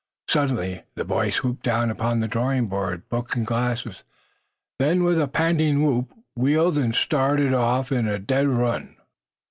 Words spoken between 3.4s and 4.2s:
glasses,